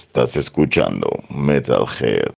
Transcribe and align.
Estás 0.00 0.34
escuchando 0.36 1.06
Metalhead. 1.28 2.32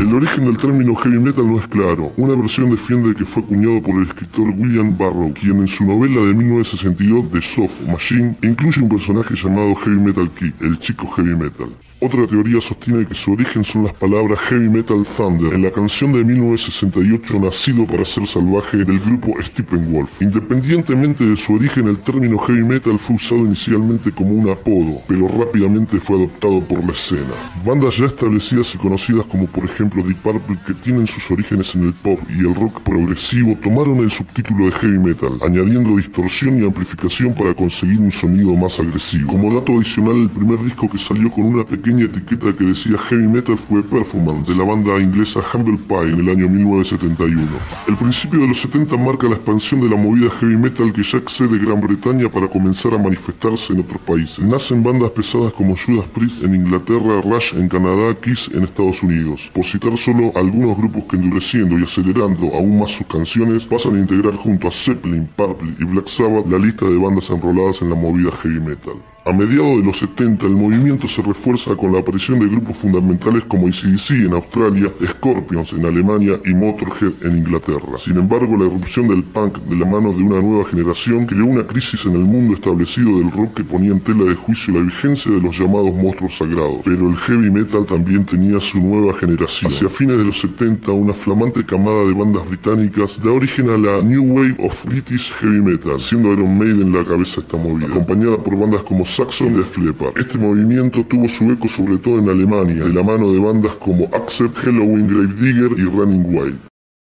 El 0.00 0.14
origen 0.14 0.44
del 0.44 0.58
término 0.58 0.94
heavy 0.94 1.18
metal 1.18 1.44
no 1.44 1.58
es 1.58 1.66
claro. 1.66 2.12
Una 2.16 2.36
versión 2.40 2.70
defiende 2.70 3.16
que 3.16 3.24
fue 3.24 3.42
acuñado 3.42 3.82
por 3.82 3.96
el 3.96 4.06
escritor 4.06 4.54
William 4.56 4.96
Barrow, 4.96 5.34
quien 5.34 5.58
en 5.58 5.66
su 5.66 5.84
novela 5.84 6.20
de 6.20 6.32
1962, 6.32 7.32
The 7.32 7.42
Soft 7.42 7.80
Machine, 7.84 8.36
incluye 8.42 8.80
un 8.80 8.88
personaje 8.88 9.34
llamado 9.34 9.74
Heavy 9.74 9.98
Metal 9.98 10.30
Kid, 10.30 10.52
el 10.60 10.78
chico 10.78 11.08
heavy 11.08 11.34
metal. 11.34 11.68
Otra 12.02 12.26
teoría 12.26 12.62
sostiene 12.62 13.04
que 13.04 13.12
su 13.12 13.32
origen 13.32 13.62
son 13.62 13.84
las 13.84 13.92
palabras 13.92 14.38
Heavy 14.48 14.70
Metal 14.70 15.04
Thunder 15.04 15.52
en 15.52 15.62
la 15.64 15.70
canción 15.70 16.12
de 16.12 16.24
1968 16.24 17.38
Nacido 17.38 17.84
para 17.84 18.06
ser 18.06 18.26
salvaje 18.26 18.78
del 18.78 18.98
grupo 19.00 19.34
Steppenwolf. 19.42 20.22
Independientemente 20.22 21.26
de 21.26 21.36
su 21.36 21.52
origen, 21.52 21.88
el 21.88 21.98
término 21.98 22.38
Heavy 22.38 22.64
Metal 22.64 22.98
fue 22.98 23.16
usado 23.16 23.40
inicialmente 23.40 24.12
como 24.12 24.30
un 24.30 24.48
apodo, 24.48 25.02
pero 25.06 25.28
rápidamente 25.28 26.00
fue 26.00 26.16
adoptado 26.16 26.66
por 26.66 26.82
la 26.86 26.92
escena. 26.94 27.34
Bandas 27.66 27.98
ya 27.98 28.06
establecidas 28.06 28.74
y 28.74 28.78
conocidas 28.78 29.26
como 29.26 29.46
por 29.48 29.66
ejemplo 29.66 30.02
Deep 30.02 30.22
Purple 30.22 30.56
que 30.66 30.72
tienen 30.72 31.06
sus 31.06 31.30
orígenes 31.30 31.74
en 31.74 31.82
el 31.88 31.92
pop 31.92 32.18
y 32.30 32.38
el 32.38 32.54
rock 32.54 32.80
progresivo 32.80 33.58
tomaron 33.62 33.98
el 33.98 34.10
subtítulo 34.10 34.64
de 34.64 34.72
Heavy 34.72 34.98
Metal, 34.98 35.38
añadiendo 35.42 35.94
distorsión 35.98 36.62
y 36.62 36.64
amplificación 36.64 37.34
para 37.34 37.52
conseguir 37.52 38.00
un 38.00 38.10
sonido 38.10 38.54
más 38.54 38.80
agresivo. 38.80 39.32
Como 39.32 39.52
dato 39.52 39.72
adicional, 39.74 40.16
el 40.16 40.30
primer 40.30 40.64
disco 40.64 40.88
que 40.88 40.96
salió 40.96 41.30
con 41.30 41.44
una 41.44 41.62
pequeña 41.62 41.89
etiqueta 41.98 42.52
que 42.56 42.64
decía 42.64 42.96
heavy 42.96 43.26
metal 43.26 43.58
fue 43.58 43.82
Performance 43.82 44.46
de 44.46 44.54
la 44.54 44.64
banda 44.64 45.00
inglesa 45.00 45.40
Humble 45.52 45.78
Pie 45.88 46.12
en 46.12 46.20
el 46.20 46.28
año 46.28 46.48
1971. 46.48 47.58
El 47.88 47.96
principio 47.96 48.40
de 48.40 48.48
los 48.48 48.60
70 48.60 48.96
marca 48.96 49.26
la 49.26 49.34
expansión 49.34 49.80
de 49.80 49.88
la 49.88 49.96
movida 49.96 50.30
heavy 50.30 50.56
metal 50.56 50.92
que 50.92 51.02
ya 51.02 51.18
excede 51.18 51.58
Gran 51.58 51.80
Bretaña 51.80 52.28
para 52.28 52.46
comenzar 52.48 52.94
a 52.94 52.98
manifestarse 52.98 53.72
en 53.72 53.80
otros 53.80 54.00
países. 54.02 54.38
Nacen 54.38 54.82
bandas 54.82 55.10
pesadas 55.10 55.52
como 55.52 55.76
Judas 55.76 56.06
Priest 56.14 56.44
en 56.44 56.54
Inglaterra, 56.54 57.20
Rush 57.22 57.54
en 57.54 57.68
Canadá, 57.68 58.14
Kiss 58.20 58.50
en 58.54 58.64
Estados 58.64 59.02
Unidos. 59.02 59.50
Por 59.52 59.64
citar 59.64 59.96
solo 59.96 60.32
algunos 60.36 60.76
grupos 60.76 61.04
que 61.04 61.16
endureciendo 61.16 61.78
y 61.78 61.82
acelerando 61.82 62.54
aún 62.54 62.78
más 62.78 62.90
sus 62.90 63.06
canciones 63.06 63.64
pasan 63.64 63.96
a 63.96 64.00
integrar 64.00 64.34
junto 64.36 64.68
a 64.68 64.70
Zeppelin, 64.70 65.28
Purple 65.34 65.74
y 65.78 65.84
Black 65.84 66.06
Sabbath 66.06 66.46
la 66.46 66.58
lista 66.58 66.86
de 66.86 66.96
bandas 66.96 67.30
enroladas 67.30 67.82
en 67.82 67.90
la 67.90 67.96
movida 67.96 68.30
heavy 68.42 68.60
metal. 68.60 69.09
A 69.22 69.32
mediados 69.34 69.76
de 69.76 69.84
los 69.84 69.98
70 69.98 70.46
el 70.46 70.52
movimiento 70.52 71.06
se 71.06 71.20
refuerza 71.20 71.76
con 71.76 71.92
la 71.92 71.98
aparición 71.98 72.38
de 72.40 72.46
grupos 72.46 72.78
fundamentales 72.78 73.44
como 73.44 73.66
ACDC 73.66 74.12
en 74.12 74.32
Australia, 74.32 74.90
Scorpions 75.04 75.74
en 75.74 75.84
Alemania 75.84 76.40
y 76.42 76.54
Motorhead 76.54 77.12
en 77.22 77.36
Inglaterra. 77.36 77.98
Sin 77.98 78.16
embargo, 78.16 78.56
la 78.56 78.64
erupción 78.64 79.08
del 79.08 79.22
punk 79.24 79.58
de 79.58 79.76
la 79.76 79.84
mano 79.84 80.14
de 80.14 80.22
una 80.22 80.40
nueva 80.40 80.64
generación 80.64 81.26
creó 81.26 81.44
una 81.44 81.66
crisis 81.66 82.06
en 82.06 82.14
el 82.14 82.22
mundo 82.22 82.54
establecido 82.54 83.18
del 83.18 83.30
rock 83.30 83.56
que 83.56 83.64
ponía 83.64 83.92
en 83.92 84.00
tela 84.00 84.24
de 84.24 84.34
juicio 84.34 84.72
la 84.72 84.80
vigencia 84.80 85.30
de 85.30 85.42
los 85.42 85.58
llamados 85.58 85.94
monstruos 85.94 86.38
sagrados. 86.38 86.80
Pero 86.82 87.10
el 87.10 87.16
heavy 87.16 87.50
metal 87.50 87.84
también 87.84 88.24
tenía 88.24 88.58
su 88.58 88.80
nueva 88.80 89.12
generación. 89.18 89.70
Hacia 89.70 89.90
fines 89.90 90.16
de 90.16 90.24
los 90.24 90.40
70, 90.40 90.92
una 90.92 91.12
flamante 91.12 91.66
camada 91.66 92.06
de 92.06 92.14
bandas 92.14 92.48
británicas 92.48 93.22
da 93.22 93.30
origen 93.30 93.68
a 93.68 93.76
la 93.76 94.00
New 94.00 94.34
Wave 94.34 94.56
of 94.60 94.86
British 94.86 95.30
Heavy 95.40 95.60
Metal, 95.60 96.00
siendo 96.00 96.32
Iron 96.32 96.56
Maiden 96.56 96.90
la 96.90 97.04
cabeza 97.04 97.36
de 97.36 97.42
esta 97.42 97.58
movida, 97.58 97.86
acompañada 97.86 98.38
por 98.38 98.58
bandas 98.58 98.82
como 98.82 99.04
Saxon 99.10 99.56
de 99.56 99.64
Flepper. 99.64 100.12
Este 100.16 100.38
movimiento 100.38 101.04
tuvo 101.04 101.28
su 101.28 101.50
eco 101.50 101.66
sobre 101.66 101.98
todo 101.98 102.18
en 102.18 102.28
Alemania, 102.28 102.84
de 102.84 102.92
la 102.94 103.02
mano 103.02 103.32
de 103.32 103.40
bandas 103.40 103.74
como 103.74 104.04
Accept, 104.14 104.56
Halloween, 104.58 105.08
Gravedigger 105.08 105.72
y 105.78 105.84
Running 105.84 106.24
Wild. 106.26 106.60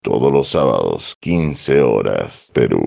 Todos 0.03 0.31
los 0.31 0.49
sábados, 0.49 1.15
15 1.21 1.81
horas, 1.81 2.49
Perú. 2.53 2.83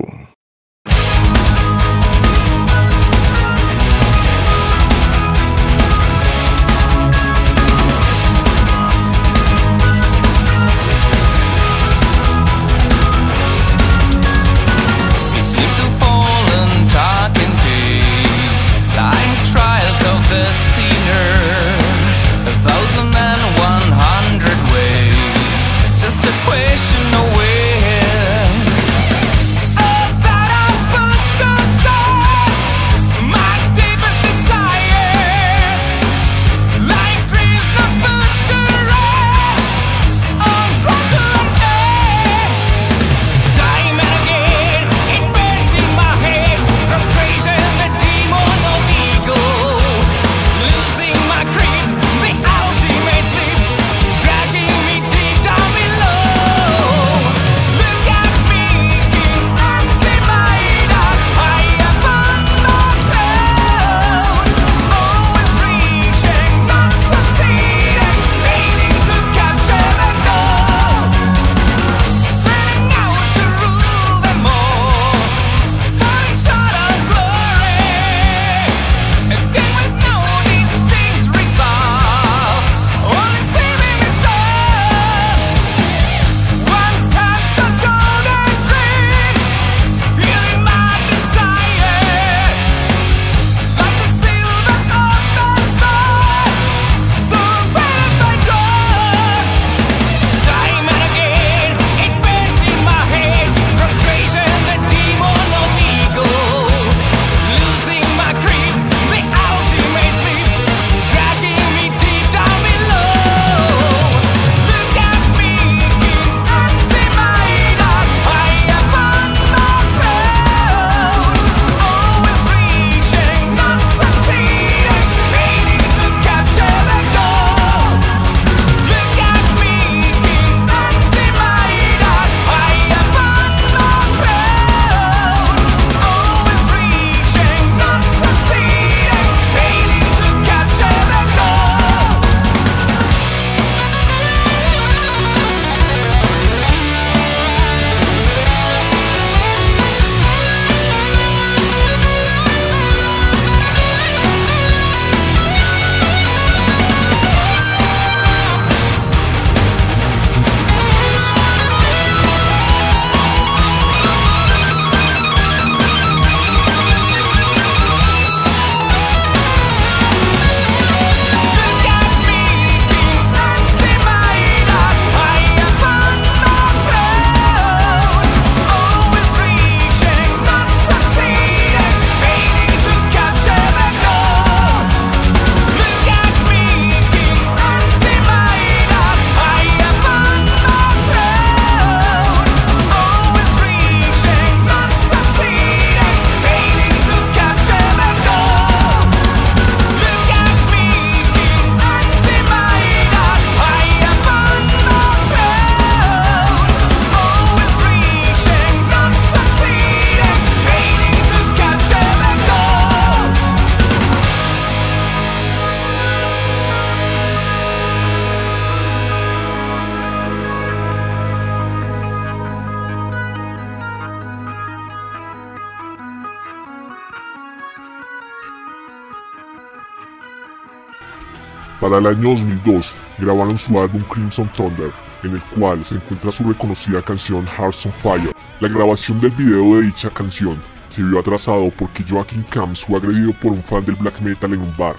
Para 231.89 232.01
el 232.01 232.07
año 232.19 232.29
2002 232.29 232.99
grabaron 233.17 233.57
su 233.57 233.81
álbum 233.81 234.03
Crimson 234.03 234.53
Thunder, 234.53 234.93
en 235.23 235.33
el 235.33 235.43
cual 235.47 235.83
se 235.87 235.95
encuentra 235.95 236.31
su 236.31 236.45
reconocida 236.45 237.01
canción 237.01 237.47
Hearts 237.47 237.87
on 237.87 237.93
Fire. 237.95 238.37
La 238.61 238.69
grabación 238.69 239.19
del 239.19 239.31
video 239.31 239.77
de 239.77 239.87
dicha 239.87 240.11
canción 240.11 240.61
se 240.91 241.03
vio 241.03 241.19
atrasado 241.19 241.73
porque 241.79 242.05
Joaquin 242.07 242.43
Camps 242.43 242.85
fue 242.85 242.99
agredido 242.99 243.33
por 243.41 243.53
un 243.53 243.63
fan 243.63 243.87
del 243.87 243.95
black 243.95 244.21
metal 244.21 244.53
en 244.53 244.61
un 244.61 244.77
bar. 244.77 244.97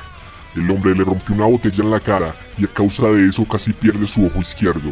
El 0.55 0.71
hombre 0.71 0.95
le 0.95 1.03
rompió 1.03 1.35
una 1.35 1.45
botella 1.45 1.83
en 1.83 1.91
la 1.91 1.99
cara 1.99 2.33
y 2.57 2.65
a 2.65 2.73
causa 2.73 3.07
de 3.09 3.27
eso 3.27 3.47
casi 3.47 3.71
pierde 3.71 4.07
su 4.07 4.25
ojo 4.25 4.39
izquierdo. 4.39 4.91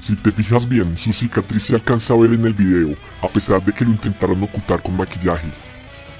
Si 0.00 0.16
te 0.16 0.32
fijas 0.32 0.68
bien, 0.68 0.98
su 0.98 1.12
cicatriz 1.12 1.62
se 1.62 1.76
alcanza 1.76 2.14
a 2.14 2.16
ver 2.16 2.32
en 2.32 2.46
el 2.46 2.54
video, 2.54 2.96
a 3.22 3.28
pesar 3.28 3.64
de 3.64 3.72
que 3.72 3.84
lo 3.84 3.92
intentaron 3.92 4.42
ocultar 4.42 4.82
con 4.82 4.96
maquillaje. 4.96 5.52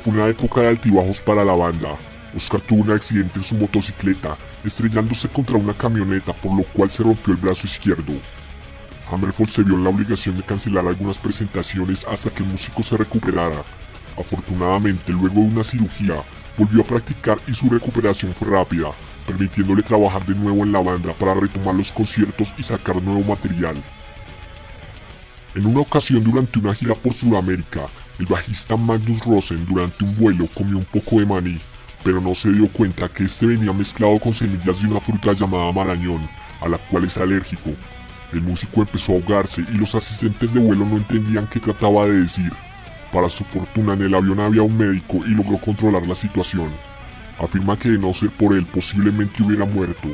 Fue 0.00 0.12
una 0.12 0.28
época 0.28 0.60
de 0.60 0.68
altibajos 0.68 1.20
para 1.20 1.44
la 1.44 1.56
banda. 1.56 1.98
Oscar 2.34 2.60
tuvo 2.60 2.82
un 2.82 2.90
accidente 2.90 3.34
en 3.36 3.42
su 3.42 3.54
motocicleta, 3.56 4.38
estrellándose 4.64 5.28
contra 5.28 5.56
una 5.56 5.74
camioneta, 5.74 6.32
por 6.32 6.56
lo 6.56 6.64
cual 6.72 6.90
se 6.90 7.02
rompió 7.02 7.34
el 7.34 7.40
brazo 7.40 7.66
izquierdo. 7.66 8.14
Hammerfall 9.10 9.48
se 9.48 9.62
vio 9.62 9.74
en 9.74 9.84
la 9.84 9.90
obligación 9.90 10.36
de 10.36 10.42
cancelar 10.42 10.86
algunas 10.86 11.18
presentaciones 11.18 12.06
hasta 12.06 12.30
que 12.30 12.42
el 12.42 12.48
músico 12.48 12.82
se 12.82 12.96
recuperara. 12.96 13.62
Afortunadamente, 14.18 15.12
luego 15.12 15.40
de 15.40 15.48
una 15.48 15.64
cirugía, 15.64 16.22
volvió 16.56 16.82
a 16.82 16.86
practicar 16.86 17.38
y 17.46 17.54
su 17.54 17.68
recuperación 17.68 18.34
fue 18.34 18.48
rápida, 18.48 18.88
permitiéndole 19.26 19.82
trabajar 19.82 20.24
de 20.24 20.34
nuevo 20.34 20.62
en 20.62 20.72
la 20.72 20.80
banda 20.80 21.12
para 21.12 21.34
retomar 21.34 21.74
los 21.74 21.92
conciertos 21.92 22.54
y 22.56 22.62
sacar 22.62 23.02
nuevo 23.02 23.22
material. 23.22 23.82
En 25.54 25.66
una 25.66 25.80
ocasión 25.80 26.24
durante 26.24 26.58
una 26.58 26.74
gira 26.74 26.94
por 26.94 27.12
Sudamérica, 27.12 27.88
el 28.18 28.24
bajista 28.24 28.76
Magnus 28.76 29.20
Rosen 29.20 29.66
durante 29.66 30.04
un 30.04 30.16
vuelo 30.16 30.48
comió 30.54 30.78
un 30.78 30.84
poco 30.86 31.18
de 31.20 31.26
maní, 31.26 31.60
pero 32.04 32.20
no 32.20 32.34
se 32.34 32.52
dio 32.52 32.68
cuenta 32.68 33.08
que 33.08 33.24
este 33.24 33.46
venía 33.46 33.72
mezclado 33.72 34.18
con 34.18 34.32
semillas 34.32 34.82
de 34.82 34.88
una 34.88 35.00
fruta 35.00 35.32
llamada 35.32 35.72
marañón, 35.72 36.28
a 36.60 36.68
la 36.68 36.78
cual 36.78 37.04
es 37.04 37.16
alérgico. 37.18 37.70
El 38.32 38.42
músico 38.42 38.80
empezó 38.80 39.12
a 39.12 39.16
ahogarse 39.16 39.62
y 39.72 39.76
los 39.76 39.94
asistentes 39.94 40.54
de 40.54 40.60
vuelo 40.60 40.86
no 40.86 40.96
entendían 40.96 41.46
qué 41.48 41.60
trataba 41.60 42.06
de 42.06 42.22
decir. 42.22 42.52
Para 43.12 43.28
su 43.28 43.44
fortuna 43.44 43.92
en 43.92 44.02
el 44.02 44.14
avión 44.14 44.40
había 44.40 44.62
un 44.62 44.76
médico 44.76 45.18
y 45.26 45.30
logró 45.30 45.58
controlar 45.58 46.06
la 46.06 46.14
situación. 46.14 46.72
Afirma 47.38 47.78
que 47.78 47.90
de 47.90 47.98
no 47.98 48.12
ser 48.14 48.30
por 48.30 48.54
él 48.54 48.64
posiblemente 48.66 49.42
hubiera 49.42 49.66
muerto. 49.66 50.08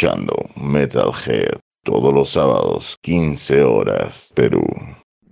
Escuchando 0.00 0.32
Metalhead 0.56 1.60
todos 1.84 2.14
los 2.14 2.30
sábados, 2.30 2.96
15 3.02 3.62
horas, 3.62 4.30
Perú. 4.34 4.64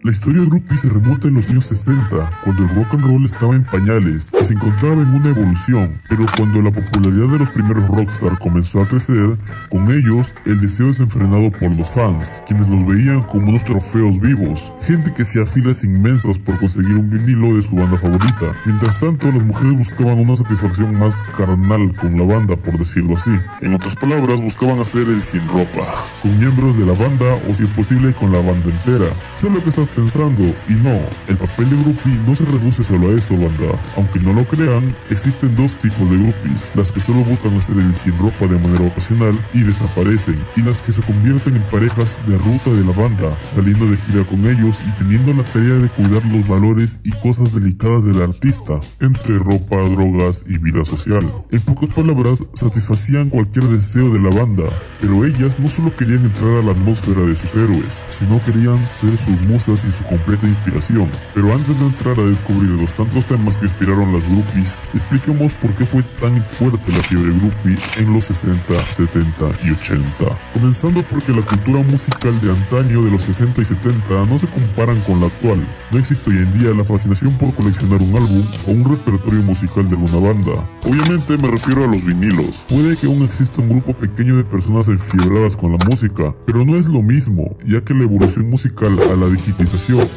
La 0.05 0.13
historia 0.13 0.43
de 0.43 0.47
Groupie 0.47 0.79
se 0.79 0.89
remonta 0.89 1.27
en 1.27 1.35
los 1.35 1.51
años 1.51 1.65
60, 1.65 2.41
cuando 2.45 2.63
el 2.63 2.69
rock 2.71 2.95
and 2.95 3.05
roll 3.05 3.25
estaba 3.25 3.57
en 3.57 3.65
pañales 3.65 4.31
y 4.41 4.45
se 4.45 4.55
encontraba 4.55 5.03
en 5.03 5.09
una 5.09 5.31
evolución, 5.31 6.01
pero 6.09 6.25
cuando 6.37 6.63
la 6.63 6.71
popularidad 6.71 7.27
de 7.27 7.41
los 7.41 7.51
primeros 7.51 7.89
rockstar 7.89 8.39
comenzó 8.39 8.81
a 8.81 8.87
crecer, 8.87 9.37
con 9.69 9.91
ellos 9.91 10.37
el 10.47 10.61
deseo 10.61 10.87
desenfrenado 10.87 11.51
por 11.51 11.75
los 11.75 11.91
fans, 11.91 12.45
quienes 12.47 12.69
los 12.69 12.87
veían 12.87 13.23
como 13.25 13.49
unos 13.49 13.65
trofeos 13.65 14.21
vivos, 14.21 14.73
gente 14.81 15.13
que 15.13 15.23
hacía 15.23 15.45
filas 15.45 15.83
inmensas 15.83 16.39
por 16.39 16.61
conseguir 16.61 16.95
un 16.95 17.11
vinilo 17.11 17.57
de 17.57 17.63
su 17.63 17.75
banda 17.75 17.99
favorita. 17.99 18.57
Mientras 18.67 19.01
tanto, 19.01 19.33
las 19.33 19.43
mujeres 19.43 19.77
buscaban 19.77 20.21
una 20.21 20.37
satisfacción 20.37 20.97
más 20.97 21.25
carnal 21.37 21.93
con 21.97 22.17
la 22.17 22.25
banda, 22.25 22.57
por 22.57 22.79
decirlo 22.79 23.17
así. 23.17 23.33
En 23.63 23.75
otras 23.75 23.97
palabras, 23.97 24.41
buscaban 24.41 24.79
hacer 24.79 25.09
el 25.09 25.21
sin 25.21 25.47
ropa, 25.49 25.85
con 26.23 26.39
miembros 26.39 26.79
de 26.79 26.87
la 26.87 26.93
banda 26.93 27.27
o 27.51 27.55
si 27.55 27.65
es 27.65 27.71
posible 27.71 28.15
con 28.15 28.31
la 28.31 28.39
banda 28.39 28.71
entera. 28.71 29.13
Sé 29.35 29.51
lo 29.51 29.61
que 29.63 29.73
pensando, 29.99 30.45
y 30.69 30.75
no, 30.75 30.97
el 31.27 31.37
papel 31.37 31.71
de 31.71 31.77
groupie 31.77 32.21
no 32.25 32.37
se 32.37 32.45
reduce 32.45 32.85
solo 32.85 33.09
a 33.09 33.19
eso, 33.19 33.37
banda. 33.37 33.67
Aunque 33.97 34.21
no 34.21 34.33
lo 34.33 34.47
crean, 34.47 34.95
existen 35.11 35.57
dos 35.57 35.75
tipos 35.75 36.09
de 36.09 36.19
groupies, 36.19 36.69
las 36.77 36.93
que 36.93 37.01
solo 37.01 37.25
buscan 37.25 37.55
hacer 37.57 37.79
el 37.79 37.93
sin 37.93 38.17
ropa 38.17 38.47
de 38.47 38.61
manera 38.61 38.85
ocasional 38.85 39.37
y 39.53 39.63
desaparecen, 39.63 40.39
y 40.55 40.63
las 40.63 40.83
que 40.83 40.93
se 40.93 41.03
convierten 41.03 41.57
en 41.57 41.63
parejas 41.63 42.21
de 42.29 42.39
ruta 42.39 42.71
de 42.71 42.85
la 42.85 42.93
banda, 42.93 43.37
saliendo 43.53 43.87
de 43.87 43.97
gira 43.97 44.25
con 44.25 44.47
ellos 44.47 44.85
y 44.87 44.93
teniendo 44.93 45.35
la 45.35 45.43
tarea 45.43 45.75
de 45.75 45.89
cuidar 45.89 46.25
los 46.27 46.47
valores 46.47 47.01
y 47.03 47.11
cosas 47.21 47.53
delicadas 47.53 48.05
del 48.05 48.23
artista, 48.23 48.81
entre 49.01 49.37
ropa, 49.39 49.79
drogas 49.79 50.45
y 50.47 50.59
vida 50.59 50.85
social. 50.85 51.29
En 51.51 51.61
pocas 51.63 51.89
palabras, 51.89 52.45
satisfacían 52.53 53.31
cualquier 53.31 53.65
deseo 53.65 54.11
de 54.11 54.21
la 54.21 54.31
banda, 54.31 54.63
pero 55.01 55.25
ellas 55.25 55.59
no 55.59 55.69
solo 55.69 55.97
querían 55.97 56.25
entrar 56.25 56.55
a 56.55 56.63
la 56.63 56.71
atmósfera 56.71 57.23
de 57.23 57.35
sus 57.35 57.55
héroes, 57.55 58.01
sino 58.11 58.41
querían 58.45 58.79
ser 58.93 59.17
sus 59.17 59.41
musas 59.49 59.78
y 59.85 59.93
su 59.93 60.05
completa 60.05 60.47
inspiración. 60.47 61.11
Pero 61.35 61.55
antes 61.55 61.81
de 61.81 61.87
entrar 61.87 62.19
a 62.19 62.25
descubrir 62.25 62.71
los 62.71 62.93
tantos 62.93 63.27
temas 63.27 63.57
que 63.57 63.67
inspiraron 63.67 64.13
las 64.13 64.29
groupies, 64.29 64.83
expliquemos 64.95 65.55
por 65.55 65.73
qué 65.75 65.87
fue 65.87 66.03
tan 66.21 66.43
fuerte 66.59 66.93
la 66.93 67.01
fiebre 67.01 67.33
groupie 67.33 67.79
en 67.99 68.13
los 68.13 68.25
60, 68.25 68.79
70 68.93 69.47
y 69.65 69.71
80. 69.71 70.05
Comenzando 70.53 71.03
porque 71.03 71.33
la 71.33 71.43
cultura 71.43 71.83
musical 71.83 72.41
de 72.41 72.51
antaño 72.51 73.03
de 73.03 73.11
los 73.11 73.23
60 73.23 73.61
y 73.61 73.65
70 73.65 74.27
no 74.27 74.39
se 74.39 74.47
comparan 74.47 75.01
con 75.03 75.21
la 75.21 75.27
actual. 75.27 75.65
No 75.91 75.99
existe 75.99 76.31
hoy 76.31 76.39
en 76.39 76.53
día 76.59 76.75
la 76.75 76.85
fascinación 76.85 77.37
por 77.39 77.55
coleccionar 77.55 78.03
un 78.03 78.17
álbum 78.17 78.47
o 78.67 78.71
un 78.71 78.85
repertorio 78.85 79.43
musical 79.43 79.89
de 79.89 79.97
alguna 79.97 80.19
banda. 80.19 80.69
Obviamente 80.85 81.39
me 81.39 81.51
refiero 81.51 81.85
a 81.85 81.89
los 81.89 82.05
vinilos. 82.05 82.67
Puede 82.69 82.97
que 82.97 83.07
aún 83.07 83.23
exista 83.23 83.63
un 83.63 83.71
grupo 83.71 83.95
pequeño 83.95 84.37
de 84.37 84.45
personas 84.45 84.89
enfiebradas 84.89 85.57
con 85.57 85.73
la 85.73 85.85
música, 85.87 86.35
pero 86.47 86.65
no 86.65 86.77
es 86.77 86.89
lo 86.89 87.03
mismo, 87.03 87.57
ya 87.65 87.81
que 87.83 87.95
la 87.95 88.05
evolución 88.05 88.51
musical 88.51 88.99
a 89.01 89.17
la 89.17 89.27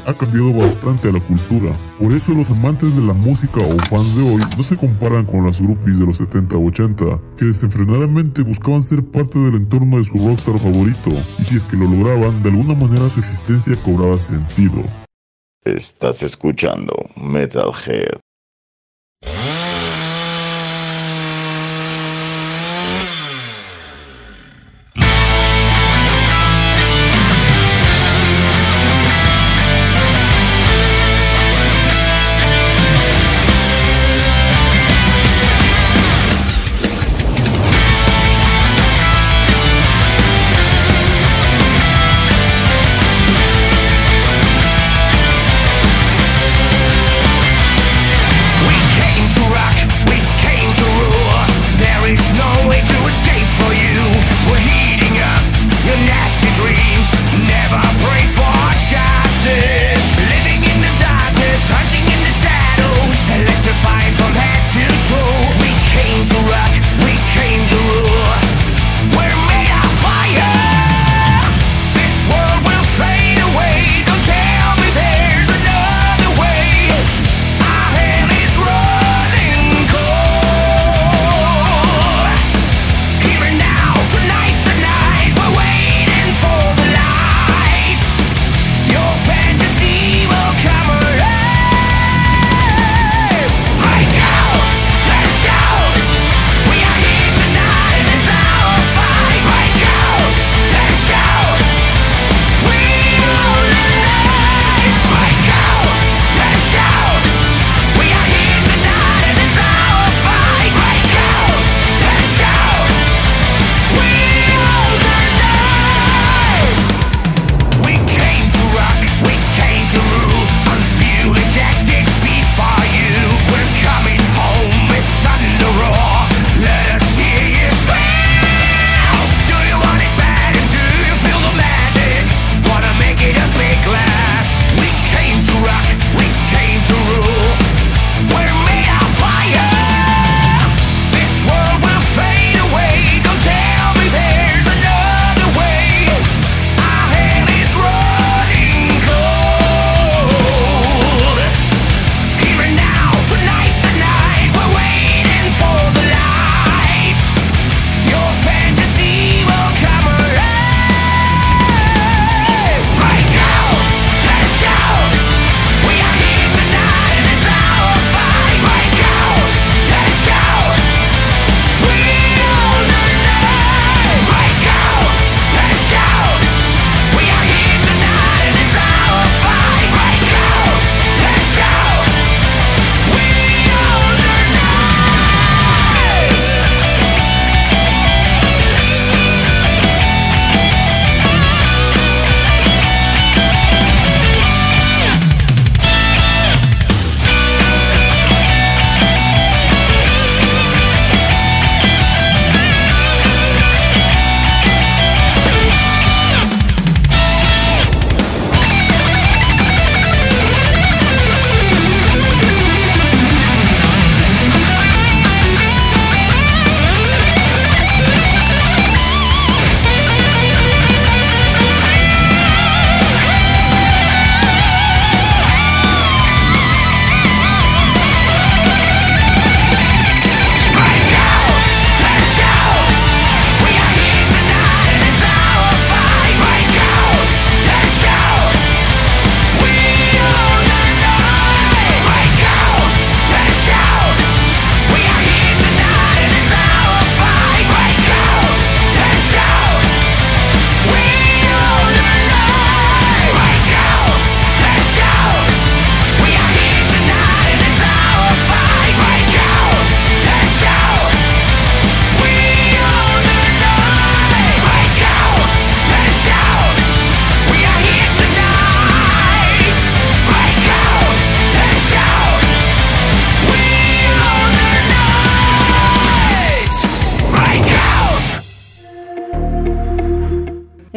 ha 0.06 0.14
cambiado 0.14 0.54
bastante 0.54 1.10
a 1.10 1.12
la 1.12 1.20
cultura. 1.20 1.76
Por 2.00 2.12
eso 2.14 2.34
los 2.34 2.52
amantes 2.52 2.96
de 2.96 3.04
la 3.04 3.14
música 3.14 3.62
o 3.62 3.78
fans 3.90 4.16
de 4.16 4.24
hoy 4.24 4.42
no 4.56 4.64
se 4.64 4.78
comparan 4.78 5.26
con 5.26 5.46
las 5.46 5.62
groupies 5.62 6.00
de 6.00 6.06
los 6.06 6.18
70 6.18 6.56
o 6.56 6.68
80, 6.68 7.04
que 7.38 7.46
desenfrenadamente 7.46 8.44
buscaban 8.44 8.82
ser 8.82 9.04
parte 9.04 9.40
del 9.40 9.56
entorno 9.56 9.98
de 9.98 10.04
su 10.04 10.18
rockstar 10.18 10.60
favorito, 10.60 11.12
y 11.40 11.44
si 11.44 11.56
es 11.56 11.64
que 11.64 11.78
lo 11.78 11.86
lograban, 11.86 12.42
de 12.42 12.50
alguna 12.50 12.76
manera 12.76 13.10
su 13.10 13.20
existencia 13.20 13.76
cobraba 13.84 14.18
sentido. 14.20 14.84
Estás 15.64 16.24
escuchando 16.24 16.94
Metalhead. 17.16 18.20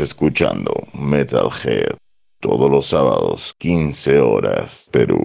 Escuchando 0.00 0.72
Metalhead 0.92 1.96
todos 2.40 2.70
los 2.70 2.86
sábados, 2.86 3.54
15 3.58 4.20
horas, 4.20 4.86
Perú. 4.90 5.22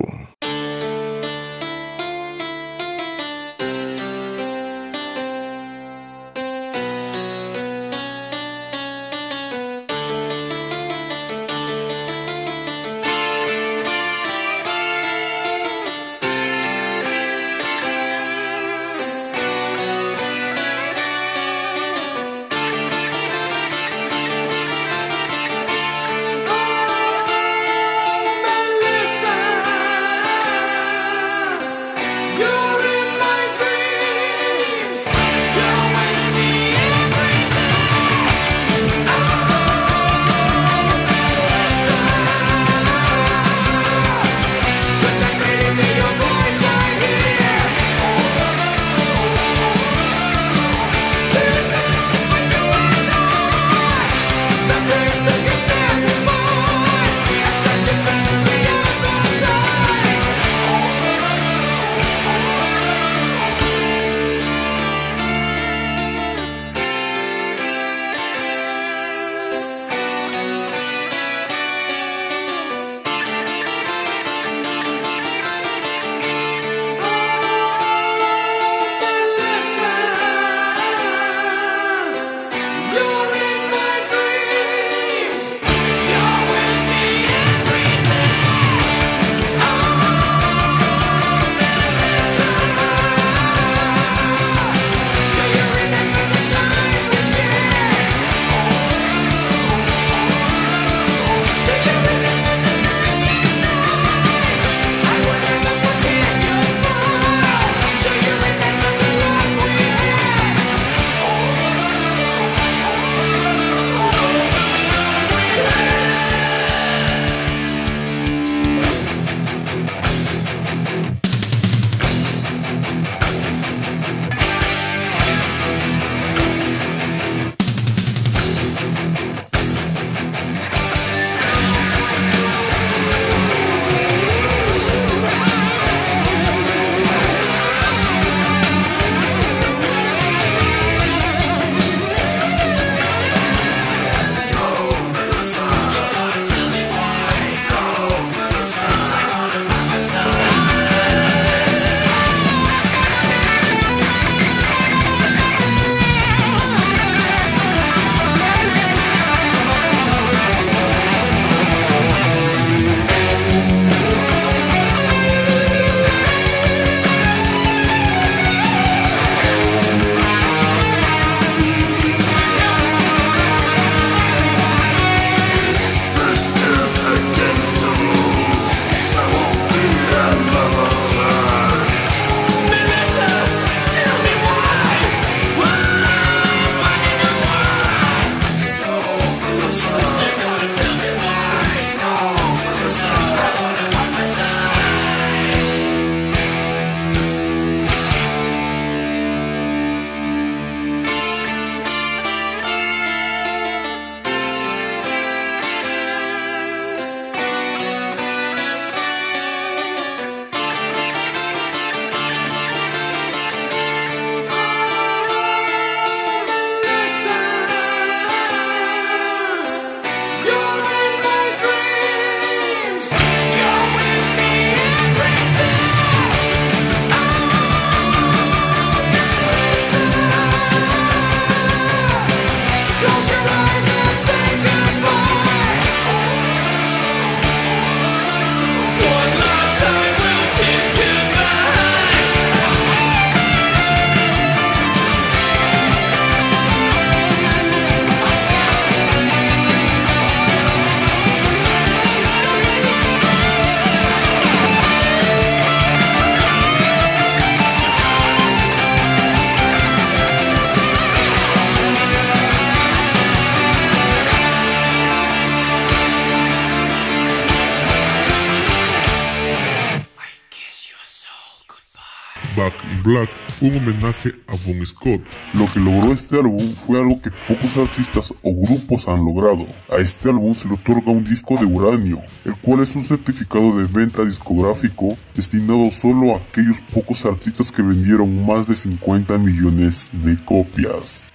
Black 273.04 273.30
fue 273.54 273.70
un 273.70 273.78
homenaje 273.78 274.32
a 274.48 274.54
Bon 274.54 274.86
Scott. 274.86 275.22
Lo 275.54 275.70
que 275.72 275.80
logró 275.80 276.12
este 276.12 276.38
álbum 276.38 276.74
fue 276.76 277.00
algo 277.00 277.20
que 277.22 277.32
pocos 277.48 277.78
artistas 277.78 278.34
o 278.44 278.54
grupos 278.54 279.08
han 279.08 279.24
logrado. 279.24 279.66
A 279.90 279.98
este 279.98 280.30
álbum 280.30 280.54
se 280.54 280.68
le 280.68 280.76
otorga 280.76 281.12
un 281.12 281.24
disco 281.24 281.56
de 281.56 281.66
uranio, 281.66 282.22
el 282.46 282.58
cual 282.58 282.82
es 282.82 282.96
un 282.96 283.04
certificado 283.04 283.78
de 283.78 283.86
venta 283.86 284.24
discográfico 284.26 285.18
destinado 285.36 285.90
solo 285.92 286.36
a 286.36 286.38
aquellos 286.38 286.82
pocos 286.82 287.26
artistas 287.26 287.72
que 287.72 287.82
vendieron 287.82 288.46
más 288.46 288.68
de 288.68 288.76
50 288.76 289.38
millones 289.38 290.12
de 290.14 290.36
copias. 290.44 291.32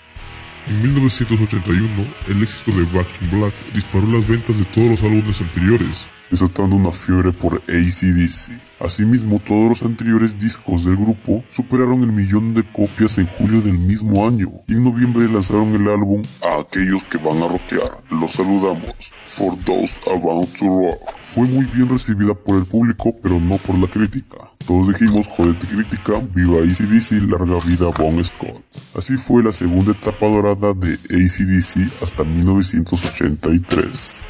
En 0.66 0.80
1981, 0.80 1.88
el 2.28 2.42
éxito 2.42 2.72
de 2.72 2.84
Back 2.96 3.08
in 3.20 3.38
Black 3.38 3.54
disparó 3.74 4.06
las 4.06 4.26
ventas 4.26 4.58
de 4.58 4.64
todos 4.64 4.88
los 4.88 5.02
álbumes 5.02 5.40
anteriores, 5.42 6.06
desatando 6.34 6.74
una 6.74 6.90
fiebre 6.90 7.32
por 7.32 7.62
ACDC. 7.68 8.60
Asimismo, 8.80 9.38
todos 9.38 9.68
los 9.68 9.82
anteriores 9.84 10.36
discos 10.36 10.84
del 10.84 10.96
grupo 10.96 11.44
superaron 11.48 12.02
el 12.02 12.10
millón 12.12 12.54
de 12.54 12.64
copias 12.72 13.18
en 13.18 13.26
julio 13.26 13.60
del 13.60 13.78
mismo 13.78 14.26
año 14.26 14.48
y 14.66 14.74
en 14.74 14.82
noviembre 14.84 15.28
lanzaron 15.28 15.72
el 15.74 15.88
álbum 15.88 16.22
A 16.42 16.60
aquellos 16.60 17.04
que 17.04 17.18
van 17.18 17.40
a 17.42 17.48
rockear. 17.48 17.88
Los 18.10 18.32
saludamos. 18.32 19.12
For 19.24 19.54
those 19.64 20.00
about 20.10 20.48
to 20.58 20.66
rock. 20.66 20.98
Fue 21.22 21.44
muy 21.44 21.66
bien 21.66 21.88
recibida 21.88 22.34
por 22.34 22.58
el 22.58 22.66
público, 22.66 23.14
pero 23.22 23.38
no 23.38 23.58
por 23.58 23.78
la 23.78 23.86
crítica. 23.86 24.38
Todos 24.66 24.88
dijimos, 24.88 25.28
jodete 25.28 25.68
crítica, 25.68 26.20
viva 26.34 26.58
ACDC, 26.58 27.30
larga 27.30 27.60
vida 27.64 27.90
Bon 27.96 28.22
Scott. 28.24 28.64
Así 28.96 29.16
fue 29.16 29.44
la 29.44 29.52
segunda 29.52 29.92
etapa 29.92 30.26
dorada 30.26 30.74
de 30.74 30.94
ACDC 30.94 32.02
hasta 32.02 32.24
1983. 32.24 34.26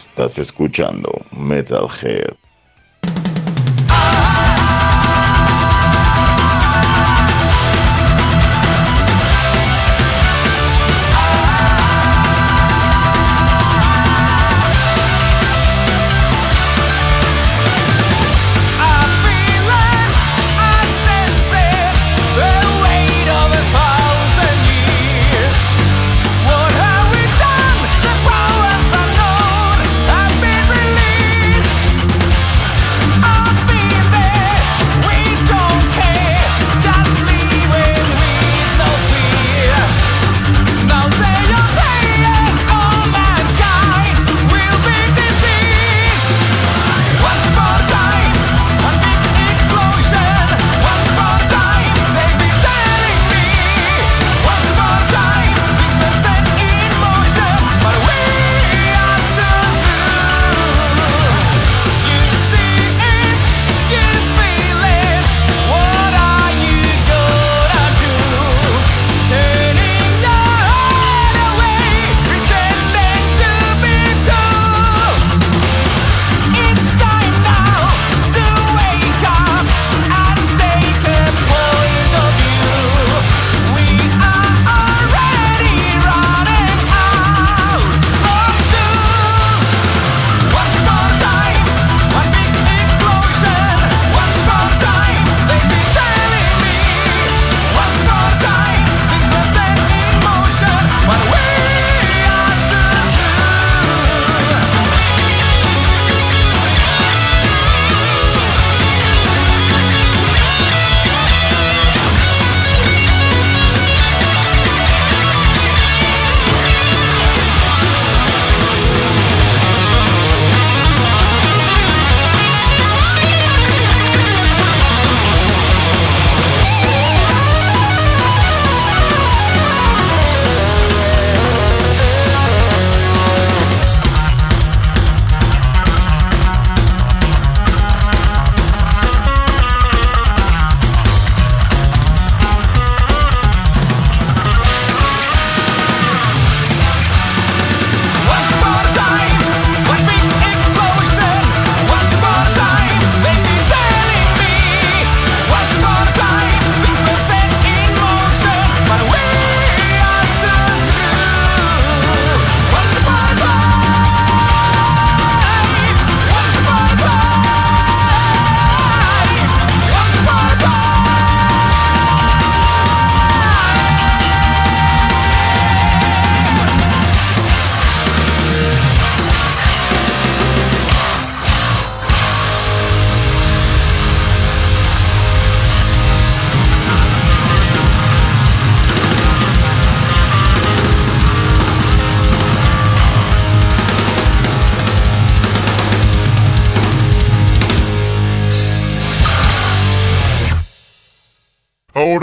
Estás 0.00 0.38
escuchando 0.38 1.12
Metalhead. 1.30 2.39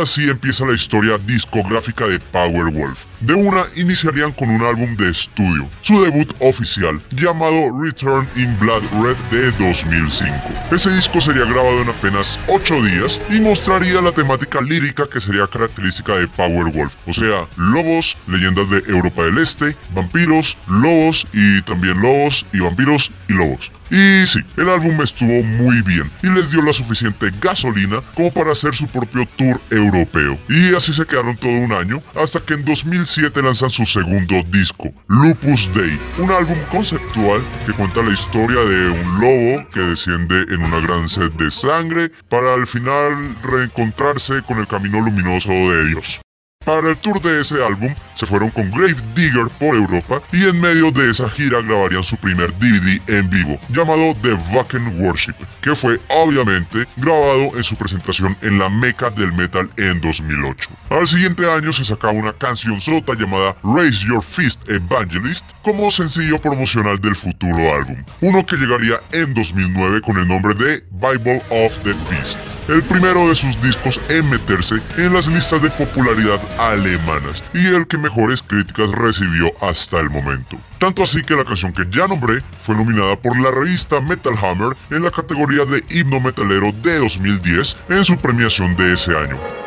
Ahora 0.08 0.16
sí 0.16 0.30
empieza 0.30 0.66
la 0.66 0.74
historia 0.74 1.18
discográfica 1.18 2.08
de 2.08 2.18
Powerwolf. 2.18 3.04
De 3.20 3.34
una 3.34 3.66
iniciarían 3.76 4.32
con 4.32 4.50
un 4.50 4.62
álbum 4.62 4.96
de 4.96 5.10
estudio, 5.10 5.68
su 5.82 6.02
debut 6.02 6.34
oficial, 6.40 7.02
llamado 7.12 7.78
Return 7.78 8.26
in 8.38 8.58
Blood 8.58 8.84
Red 9.04 9.18
de 9.32 9.52
2005. 9.52 10.34
Ese 10.72 10.92
disco 10.92 11.20
sería 11.20 11.44
grabado 11.44 11.82
en 11.82 11.90
apenas 11.90 12.40
8 12.48 12.76
días 12.84 13.20
y 13.30 13.42
mostraría 13.42 14.00
la 14.00 14.14
temática 14.14 14.62
lírica 14.62 15.10
que 15.12 15.20
sería 15.20 15.46
característica 15.46 16.16
de 16.16 16.30
Powerwolf, 16.30 16.96
o 17.06 17.12
sea, 17.12 17.46
lobos, 17.58 18.16
leyendas 18.28 18.70
de 18.70 18.78
Europa 18.88 19.24
del 19.24 19.40
Este, 19.40 19.76
vampiros, 19.94 20.58
lobos 20.70 21.28
y 21.34 21.62
también 21.64 22.02
lobos 22.02 22.46
y 22.54 22.62
vampiros 22.62 23.12
y 23.28 23.34
lobos. 23.34 23.72
Y 23.90 24.26
sí, 24.26 24.40
el 24.58 24.70
álbum 24.70 25.02
estuvo 25.02 25.44
muy 25.44 25.82
bien 25.82 26.12
y 26.22 26.28
les 26.28 26.52
dio 26.52 26.62
la 26.62 26.74
suficiente 26.74 27.32
gasolina 27.42 28.02
como 28.16 28.34
para 28.34 28.52
hacer 28.52 28.76
su 28.76 28.86
propio 28.88 29.28
tour 29.38 29.60
europeo. 29.70 30.38
Y 30.50 30.76
así 30.76 30.92
se 30.94 31.06
quedaron 31.06 31.38
todo 31.38 31.52
un 31.52 31.72
año 31.72 32.02
hasta 32.16 32.40
que 32.40 32.56
en 32.56 32.66
2007 32.66 33.42
lanzan 33.42 33.70
su 33.70 33.86
segundo 33.86 34.44
disco, 34.52 34.94
Lupus 35.08 35.70
Day, 35.74 35.98
un 36.18 36.32
álbum 36.32 36.58
conceptual 36.70 37.42
que 37.66 37.74
cuenta 37.74 38.04
la 38.04 38.12
historia 38.12 38.60
de 38.60 38.90
un 38.90 39.22
lobo 39.22 39.70
que 39.70 39.80
desciende 39.80 40.42
en 40.54 40.64
una 40.64 40.80
gran 40.80 41.08
sed 41.08 41.32
de 41.34 41.50
sangre 41.52 42.12
para 42.30 42.54
al 42.54 42.68
final 42.68 43.36
reencontrarse 43.44 44.42
con 44.44 44.60
el 44.60 44.68
camino 44.68 45.00
luminoso 45.00 45.50
de 45.50 45.86
Dios. 45.88 46.20
Para 46.68 46.90
el 46.90 46.98
tour 46.98 47.22
de 47.22 47.40
ese 47.40 47.64
álbum 47.64 47.96
se 48.16 48.26
fueron 48.26 48.50
con 48.50 48.70
Grave 48.70 48.98
Digger 49.16 49.48
por 49.58 49.74
Europa 49.74 50.22
y 50.34 50.44
en 50.50 50.60
medio 50.60 50.92
de 50.92 51.12
esa 51.12 51.30
gira 51.30 51.62
grabarían 51.62 52.04
su 52.04 52.18
primer 52.18 52.52
DVD 52.60 53.00
en 53.08 53.30
vivo 53.30 53.58
llamado 53.70 54.14
The 54.22 54.34
Wacken 54.54 55.00
Worship, 55.02 55.36
que 55.62 55.74
fue 55.74 55.98
obviamente 56.10 56.86
grabado 56.98 57.56
en 57.56 57.64
su 57.64 57.78
presentación 57.78 58.36
en 58.42 58.60
la 58.60 58.68
meca 58.68 59.10
del 59.10 59.32
metal 59.32 59.70
en 59.78 60.02
2008. 60.02 60.70
Al 60.90 61.08
siguiente 61.08 61.50
año 61.50 61.72
se 61.72 61.86
sacaba 61.86 62.12
una 62.12 62.34
canción 62.34 62.82
sota 62.82 63.14
llamada 63.14 63.56
Raise 63.64 64.06
Your 64.06 64.22
Fist 64.22 64.60
Evangelist 64.70 65.50
como 65.64 65.90
sencillo 65.90 66.38
promocional 66.38 67.00
del 67.00 67.16
futuro 67.16 67.76
álbum, 67.76 68.04
uno 68.20 68.46
que 68.46 68.58
llegaría 68.58 69.00
en 69.14 69.34
2009 69.34 70.02
con 70.02 70.18
el 70.18 70.28
nombre 70.28 70.54
de 70.54 70.84
Bible 70.92 71.42
of 71.50 71.78
the 71.86 71.94
Beast 72.12 72.57
el 72.68 72.84
primero 72.84 73.28
de 73.28 73.36
sus 73.36 73.62
discos 73.62 74.00
en 74.10 74.30
meterse 74.30 74.76
en 74.98 75.14
las 75.14 75.28
listas 75.28 75.62
de 75.62 75.70
popularidad 75.70 76.40
alemanas 76.60 77.44
y 77.54 77.66
el 77.68 77.88
que 77.88 77.98
mejores 77.98 78.42
críticas 78.42 78.92
recibió 78.92 79.52
hasta 79.62 80.00
el 80.00 80.10
momento. 80.10 80.58
Tanto 80.80 81.04
así 81.04 81.22
que 81.24 81.36
la 81.36 81.46
canción 81.46 81.74
que 81.74 81.88
ya 81.90 82.08
nombré 82.08 82.42
fue 82.62 82.76
nominada 82.76 83.16
por 83.16 83.40
la 83.40 83.52
revista 83.52 84.00
Metal 84.02 84.34
Hammer 84.42 84.76
en 84.92 85.04
la 85.04 85.12
categoría 85.12 85.66
de 85.66 85.84
himno 85.90 86.20
metalero 86.20 86.72
de 86.72 87.00
2010 87.00 87.78
en 87.90 88.06
su 88.06 88.18
premiación 88.18 88.76
de 88.76 88.94
ese 88.94 89.16
año. 89.18 89.67